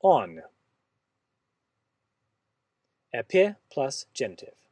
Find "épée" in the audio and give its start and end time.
3.12-3.54